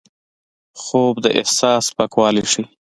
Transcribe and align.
خوب 0.81 1.15
د 1.25 1.25
احساس 1.39 1.85
پاکوالی 1.97 2.43
ښيي 2.51 2.65